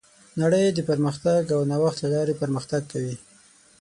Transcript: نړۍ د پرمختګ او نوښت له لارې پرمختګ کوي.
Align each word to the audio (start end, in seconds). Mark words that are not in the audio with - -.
نړۍ 0.41 0.63
د 0.73 0.79
پرمختګ 0.89 1.41
او 1.55 1.61
نوښت 1.71 1.97
له 2.03 2.09
لارې 2.13 2.33
پرمختګ 2.41 2.81
کوي. 2.91 3.15